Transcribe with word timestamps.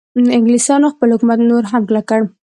انګلیسانو 0.37 0.87
خپل 0.93 1.09
حکومت 1.15 1.39
نور 1.49 1.63
هم 1.71 1.81
کلک 1.89 2.05
کړ. 2.09 2.21